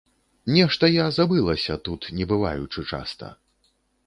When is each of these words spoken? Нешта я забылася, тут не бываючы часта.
Нешта 0.55 0.87
я 0.91 1.05
забылася, 1.17 1.77
тут 1.89 2.09
не 2.21 2.27
бываючы 2.33 2.87
часта. 2.95 3.31